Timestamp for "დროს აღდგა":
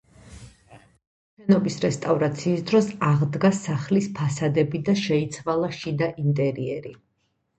2.71-3.51